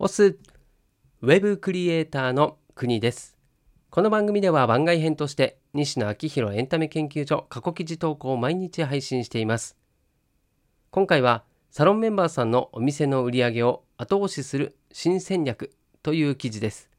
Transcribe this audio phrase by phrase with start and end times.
[0.00, 0.36] オス
[1.22, 3.36] ウェブクリエイターの国です。
[3.90, 9.76] この番組では番外編として西野昭弘エンタメ研究所過去記事投稿を毎日配信しています。
[10.90, 15.70] 今回はサロンメンバーさんのお店の売り上げを後押しする新戦略
[16.02, 16.90] という記事です。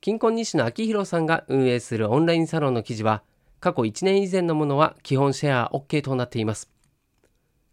[0.00, 3.22] 金婚西野昭弘さんが運営するオンラインサロンの記事は
[3.60, 6.70] 過去1年以前のものは基本シェア OK となっています。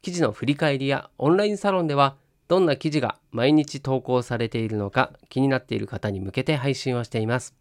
[0.02, 2.18] 記事の振り返りやオンラインサロンでは
[2.54, 7.56] どんな記事が毎日投稿されているのか気になっている方に向けて配信をしています。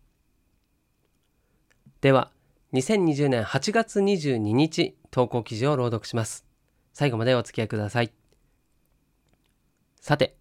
[2.02, 2.30] では、
[2.74, 6.45] 2020年8月22日投稿記事を朗読します。
[6.92, 8.12] 最後までお付き合いください。
[9.98, 10.37] さて、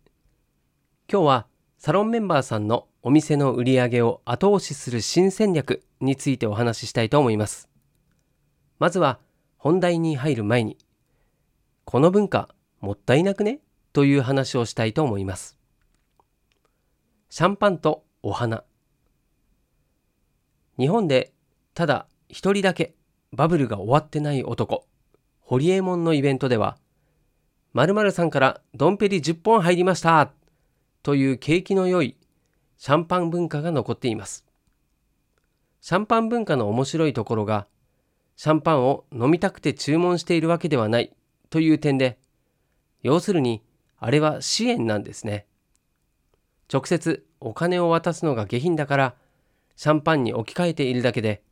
[1.10, 7.70] 今日はサロンメンバーさんのお店の売り上げを後押しする新戦略についてお話ししたいと思います。
[8.80, 9.22] まずは
[9.56, 10.78] 本題に入る前に、
[11.86, 13.62] この文化もったいなくね？
[13.94, 15.58] という話をしたいと思います。
[17.30, 18.64] シャンパンとお花。
[20.78, 21.34] 日本で
[21.74, 22.96] ただ一人だけ
[23.34, 24.86] バブルが終わってない男、
[25.40, 26.78] ホリエモンのイベントでは、
[27.74, 30.32] 〇〇さんからドンペリ10本入りました
[31.04, 32.18] という景気の良い
[32.78, 34.46] シャンパン文化が残っています。
[35.80, 37.68] シャンパン文化の面白いところが、
[38.36, 41.14] シャンパンを飲みたくて注文しているわけではない
[41.50, 42.20] という点で、
[43.02, 43.64] 要するに
[44.04, 45.46] あれは支援なんですね。
[46.74, 49.16] 直接お金を渡すのが下品だから
[49.76, 51.44] シャンパンに置き換えているだけで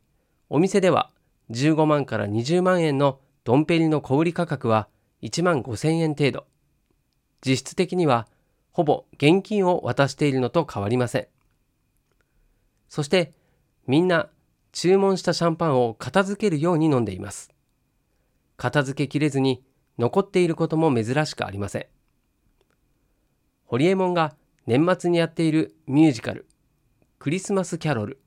[0.48, 1.10] お店では
[1.50, 4.88] 15万から20万円のドンペリの小売価格は
[5.22, 6.46] 1万5千円程度。
[7.46, 8.26] 実質的には
[8.72, 11.28] ほぼ現金を渡しているのと変わりません。
[12.88, 13.32] そして
[13.86, 14.28] みんな
[14.72, 17.52] 注文したシャンパンを片付けるように飲んでいます。
[18.56, 19.62] 片付けきれずに
[19.98, 21.86] 残っていることも珍しくありません。
[23.70, 24.34] ホリエモンが
[24.66, 26.48] 年末にやっているミュージカル、
[27.20, 28.20] クリスマスキャロル。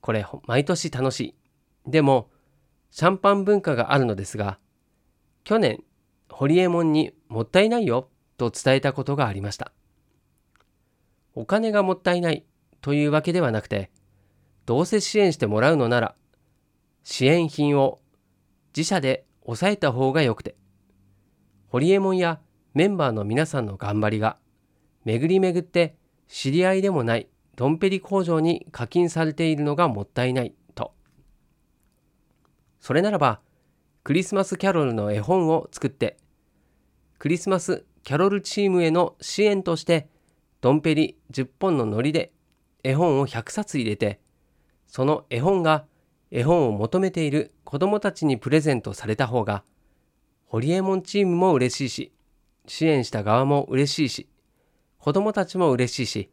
[0.00, 1.34] これ、毎年楽し
[1.84, 1.90] い。
[1.90, 2.30] でも、
[2.92, 4.60] シャンパン文化があるのですが、
[5.42, 5.82] 去年、
[6.30, 9.72] ホリエモンにもったいないよと伝えたことがありました。
[11.34, 12.44] お金がもったいない
[12.80, 13.90] というわけではなくて、
[14.66, 16.14] どうせ支援してもらうのなら、
[17.02, 17.98] 支援品を
[18.68, 20.54] 自社で抑えた方がよくて、
[21.66, 22.38] ホリエモンや
[22.78, 24.36] メンバーの皆さんの頑張りが
[25.04, 25.96] 巡り巡って
[26.28, 30.94] 知り合いでもないドンペリ工場に課金されているのがもったいないと。
[32.78, 33.40] それならば
[34.04, 36.18] クリスマスキャロルの絵本を作って
[37.18, 40.06] クリスマスキャロルチームへの支援として
[40.60, 42.30] ドンペリ10本のノリで
[42.84, 44.20] 絵本を100冊入れて
[44.86, 45.84] その絵本が
[46.30, 49.64] 絵本を求めている子どもたちにプレゼントされた方が
[50.46, 52.12] ホリエモンチームも嬉しいし
[52.68, 54.28] 支援した側も嬉しいし、
[54.98, 56.30] 子供たちも嬉しいし、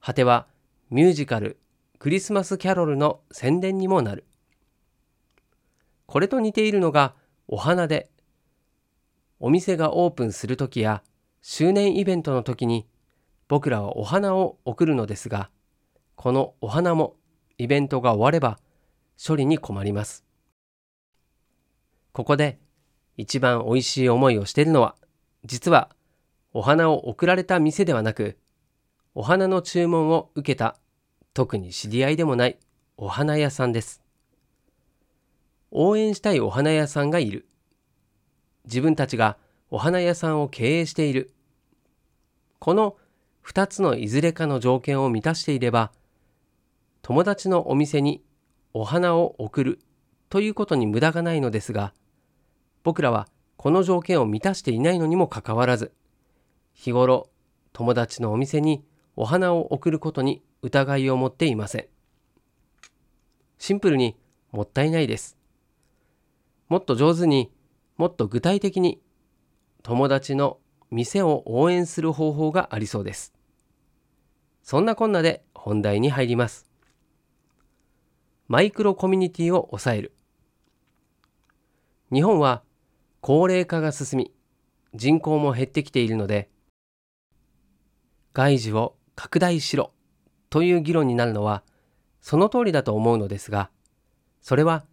[0.00, 0.46] 果ては
[0.90, 1.58] ミュージカル
[1.98, 4.24] クリスマスキャロルの宣伝にもなる。
[6.06, 7.14] これと似ているのが
[7.48, 8.10] お花で、
[9.40, 11.02] お店がオープンするときや
[11.42, 12.86] 周年イベントの時に
[13.48, 15.50] 僕らはお花を送るのですが、
[16.14, 17.16] このお花も
[17.58, 18.58] イベントが終われば
[19.22, 20.24] 処理に困ります。
[22.12, 22.58] ここで
[23.16, 24.94] 一番美味しい思いをしているのは
[25.44, 25.90] 実は
[26.52, 28.38] お花を贈られた店ではなく、
[29.14, 30.76] お花の注文を受けた
[31.34, 32.58] 特に知り合いでもない
[32.96, 34.02] お花屋さんです。
[35.70, 37.46] 応援したいお花屋さんがいる。
[38.64, 39.36] 自分たちが
[39.70, 41.32] お花屋さんを経営している。
[42.60, 42.96] この
[43.44, 45.92] 2つのいずれかの条件を満たしていれば、
[47.02, 48.22] 友達のお店に
[48.72, 49.78] お花を贈る
[50.30, 51.92] ということに無駄がないのですが、
[52.82, 55.92] 僕らはこの条件を満たしていないのにもかかわらず、
[56.74, 57.30] 日頃
[57.72, 58.84] 友達のお店に
[59.16, 61.86] お花を贈ることに疑いを持っていません。
[63.58, 64.16] シンプルに
[64.52, 65.38] もったいないです。
[66.68, 67.52] もっと上手に、
[67.96, 69.00] もっと具体的に
[69.82, 70.58] 友達の
[70.90, 73.32] 店を応援する方法がありそうです。
[74.62, 76.66] そんなこんなで本題に入ります。
[78.48, 80.12] マイクロコミュニティを抑える。
[82.12, 82.63] 日本は
[83.26, 84.34] 高齢化が進み、
[84.92, 86.50] 人口も減ってきているので、
[88.34, 89.92] 外需を拡大しろ
[90.50, 91.62] という議論になるのは、
[92.20, 93.70] その通りだと思うのですが、
[94.42, 94.84] それは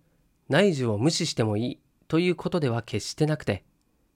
[0.48, 3.66] 内需を無視してもいいということでは決してなくて、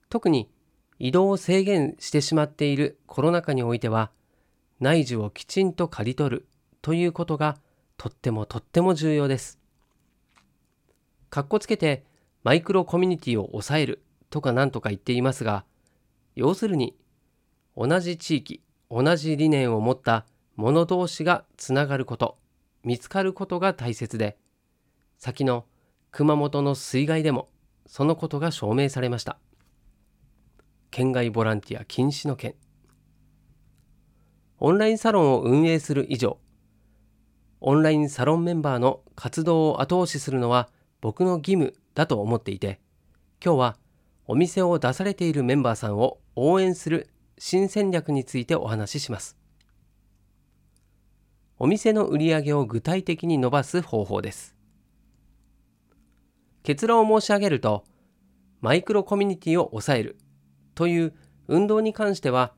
[0.08, 0.50] 特に
[0.98, 4.12] 移動を制限してしまっているコロナ禍においては、
[4.80, 6.48] 内需をきちんと刈り取る
[6.80, 7.58] ということが
[7.98, 9.58] とってもとっても重要です。
[11.28, 12.06] かっこつけて
[12.44, 15.64] マイクロコミュニティを抑えるとか何とか言っていますが、
[16.34, 16.96] 要するに
[17.76, 20.26] 同じ地域、同じ理念を持った
[20.56, 22.38] 者同士がつながること、
[22.84, 24.38] 見つかることが大切で、
[25.18, 25.64] 先の
[26.10, 27.48] 熊本の水害でも
[27.86, 29.38] そのことが証明されました。
[30.90, 32.54] 県外ボランティア禁止の件。
[34.58, 36.38] オンラインサロンを運営する以上、
[37.60, 40.70] オンラインサロンメンバーの活動を後押しするのは
[41.00, 42.80] 僕の義務だと思っていて、
[43.44, 43.76] 今日は
[44.28, 47.08] お店を出されているメンバーさんを応援する
[47.38, 49.36] 新戦略についてお話しします。
[51.58, 54.54] お店の売り上げを具体的に伸ばす方法です。
[56.62, 57.84] 結論を申し上げると、
[58.60, 60.18] マイクロコミュニティを抑える
[60.74, 61.14] という
[61.46, 62.52] 運動に関しては、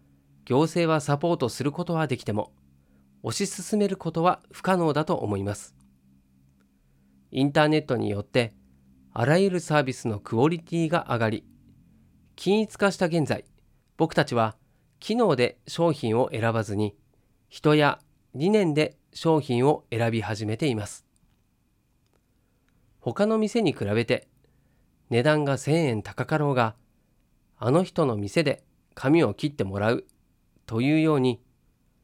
[0.47, 2.53] 行政はサポートすることはできても、
[3.23, 5.75] 推し進めることは不可能だと思います。
[7.31, 8.55] インターネットによって、
[9.13, 11.45] あらゆるサービスのクオリティが上がり、
[12.41, 13.45] 均一化した現在、
[13.97, 14.55] 僕たちは
[15.01, 16.95] 機能で商品を選ばずに、
[17.49, 17.99] 人や
[18.33, 21.05] 理念で商品を選び始めています。
[23.01, 24.29] 他の店に比べて
[25.11, 26.77] 値段が1000円高かろうが、
[27.57, 28.63] あの人の店で
[28.95, 30.07] 髪を切ってもらう
[30.65, 31.43] というように、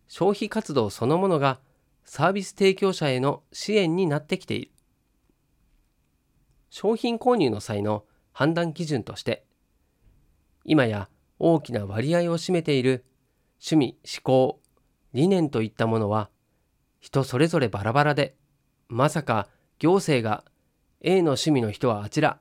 [0.09, 1.61] 消費活動そのものが
[2.05, 4.73] サービス提供者への支援になってきている。
[6.71, 9.47] 商品購入の際の判断基準として、
[10.65, 11.09] 今や
[11.39, 13.05] 大きな割合を占めている
[13.61, 14.61] 趣味、思考、
[15.13, 16.31] 理念といったものは
[17.05, 18.35] 人それぞれバラバラで、
[18.89, 20.43] まさか行政が
[21.03, 22.41] A の趣味の人はあちら、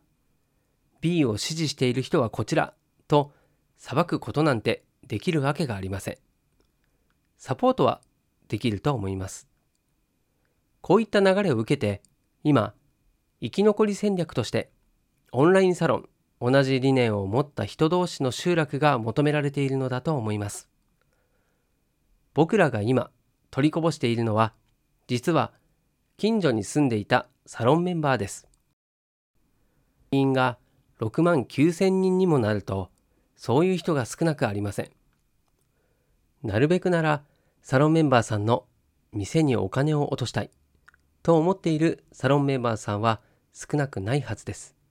[1.02, 2.74] B を支持している人はこちら
[3.10, 3.34] と
[3.78, 6.18] 裁くことなんてできるわけがありません。
[7.38, 8.00] サポートは
[8.48, 9.50] できると思います。
[10.80, 12.02] こういった流れを受けて、
[12.46, 12.74] 今、
[13.42, 14.72] 生き残り戦略として、
[15.34, 16.10] オンラインサロン、
[16.45, 20.68] 同じ理念を持った人同士の集落が求められているのだと思います。
[22.34, 23.12] 僕らが今、
[23.50, 24.54] 取りこぼしているのは、
[25.07, 25.54] 実は
[26.18, 28.45] 近所に住んでいたサロンメンバーです。
[30.12, 30.57] 員が
[31.00, 32.89] 6万9千人にもなると、
[33.38, 34.89] そういう人が少なくありません。
[36.44, 37.24] なるべくなら、
[37.62, 38.66] サロンメンバーさんの
[39.13, 40.51] 店にお金を落としたい
[41.22, 43.22] と思っているサロンメンバーさんは
[43.54, 44.82] 少なくないはずです。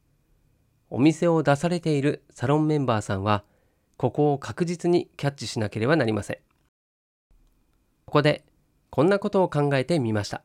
[0.94, 3.44] お店を出されているサロンメンバーさんは、
[3.96, 6.36] ここを確実にキャッチしなければなりません。
[8.04, 8.44] ここで、
[8.90, 10.42] こんなことを考えてみました。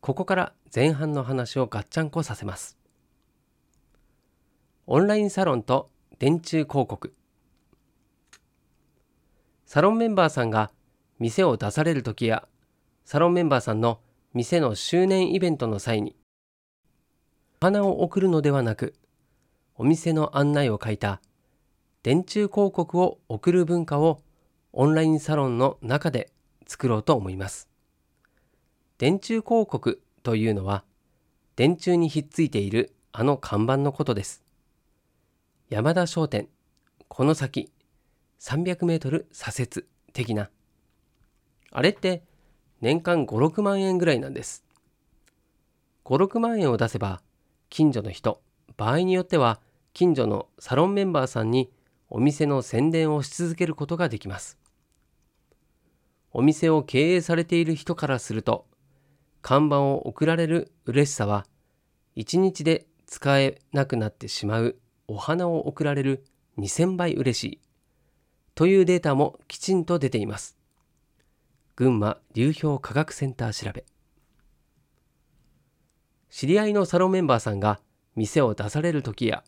[0.00, 2.78] ここから前半の話をガッチャンコさせます。
[4.86, 7.12] オンラインサロンと電柱広告
[9.66, 10.70] サロンメンバーさんが
[11.18, 12.46] 店を出される時や
[13.04, 13.98] サロンメンバーさんの
[14.34, 16.14] 店の周年イベントの際に
[17.62, 18.92] 花を送るのではなく
[19.76, 21.20] お店の案内を書いた
[22.02, 24.20] 電柱広告を送る文化を
[24.72, 26.32] オンラインサロンの中で
[26.66, 27.68] 作ろうと思います。
[28.98, 30.82] 電柱広告というのは
[31.54, 34.42] 電柱にひっついているあの看板のことです。
[35.70, 36.48] 山田商店、
[37.06, 37.70] この先、
[38.40, 40.50] 300メートル左折的な。
[41.70, 42.24] あれって
[42.80, 44.64] 年間5、6万円ぐらいなんです。
[46.04, 47.22] 5、6万円を出せば、
[47.72, 48.42] 近所の人、
[48.76, 49.58] 場合によっては
[49.94, 51.72] 近所のサロンメンバーさんに
[52.10, 54.58] お店の宣伝をし続けることができます。
[56.32, 58.66] お店を経営されている人からすると、
[59.40, 61.46] 看板を送られる嬉しさは、
[62.16, 64.76] 1日で使えなくなってしまう
[65.08, 66.24] お花を贈られる
[66.58, 67.60] 2000倍嬉しい
[68.54, 70.58] というデータもきちんと出ています。
[71.74, 73.86] 群馬流氷科学センター調べ。
[76.34, 77.78] 知り合いのサロンメンバーさんが
[78.16, 79.44] 店を出される時や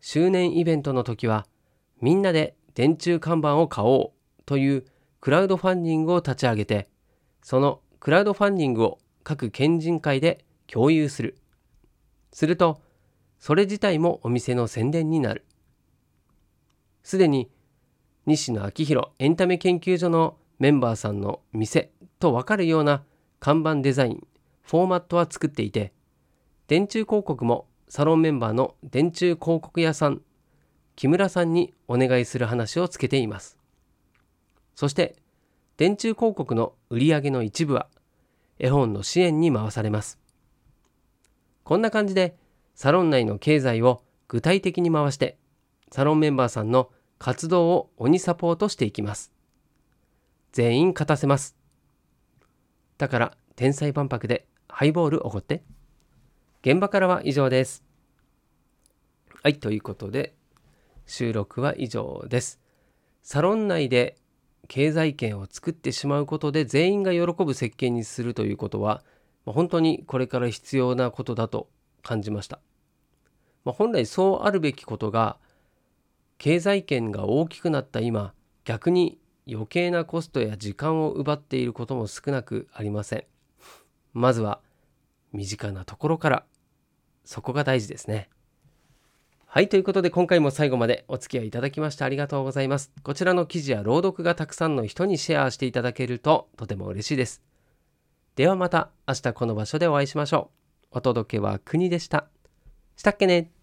[0.00, 1.46] 周年イベントの時は
[2.00, 4.84] みんなで電柱看板を買おうという
[5.20, 6.88] クラウドファンディングを立ち上げて
[7.42, 11.38] そのクラウドファンディングを各県人会で共有する。
[12.32, 12.80] すると
[13.38, 15.44] それ自体もお店の宣伝になる。
[17.04, 17.48] すでに
[18.26, 23.04] 西野昭弘エンタメ研究所のメンバーさんの店とわかるような
[23.38, 24.26] 看板デザイン、
[24.62, 25.92] フォーマットは作っていて、
[26.68, 30.22] 電柱広告もサロンメンバーの電柱広告屋さん、
[30.96, 33.56] 木村さんにお願いする話をつけています。
[34.74, 35.14] そして、
[35.76, 37.88] 電柱広告の売り上げの一部は
[38.58, 40.18] 絵本の支援に回されます。
[41.62, 42.36] こんな感じで
[42.74, 45.38] サロン内の経済を具体的に回して、
[45.92, 49.30] サロンメンバーさんの活動を鬼サポートしていきます。
[50.50, 51.56] 全員勝たせます。
[52.98, 55.62] だから、天才万博でハイボールおごって。
[56.62, 57.84] 現場からは以上です。
[59.42, 60.34] はい、ということで、
[61.06, 62.60] 収録は以上です。
[63.22, 64.16] サロン内で
[64.68, 69.02] 経済圏を作ってしまうことで全員が喜ぶ設計にするということは
[69.44, 71.68] 本当にこれから必要なことだと
[72.02, 72.60] 感じました。
[73.64, 75.38] まあ、本来そうあるべきことが
[76.38, 78.32] 経済圏が大きくなった今
[78.64, 83.24] 逆に余計なコストや時間を奪っていることも少なくありません。
[84.12, 84.60] まずは
[85.36, 86.44] 身近なところから
[87.24, 88.28] そこが大事ですね。
[89.46, 92.92] はい、ということで今回も最後までお付き合いいただきましてありがとうございます。
[93.02, 97.42] こちらの記事や朗読がたくさんの人にシェアしていただけるととても嬉しいです。
[98.34, 100.50] ではまた明日この場所でお会いしましょ
[100.92, 100.98] う。
[100.98, 102.26] お届けは国でした。
[102.96, 103.55] したっけね